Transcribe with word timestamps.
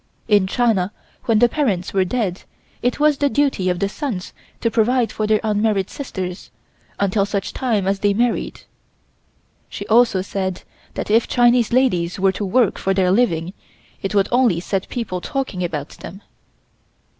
In 0.27 0.47
China 0.47 0.91
when 1.25 1.37
the 1.37 1.47
parents 1.47 1.93
were 1.93 2.03
dead 2.03 2.41
it 2.81 2.99
was 2.99 3.19
the 3.19 3.29
duty 3.29 3.69
of 3.69 3.77
the 3.77 3.87
sons 3.87 4.33
to 4.59 4.71
provide 4.71 5.11
for 5.11 5.27
their 5.27 5.39
unmarried 5.43 5.91
sisters 5.91 6.49
until 6.99 7.23
such 7.23 7.53
time 7.53 7.87
as 7.87 7.99
they 7.99 8.15
married. 8.15 8.61
She 9.69 9.85
also 9.85 10.23
said 10.23 10.63
that 10.95 11.11
if 11.11 11.27
Chinese 11.27 11.71
ladies 11.71 12.19
were 12.19 12.31
to 12.31 12.43
work 12.43 12.79
for 12.79 12.95
their 12.95 13.11
living 13.11 13.53
it 14.01 14.15
would 14.15 14.27
only 14.31 14.59
set 14.59 14.89
people 14.89 15.21
talking 15.21 15.63
about 15.63 15.89
them. 15.89 16.23